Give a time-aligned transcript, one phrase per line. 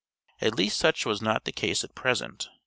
[0.41, 2.49] At least such was not the case at present.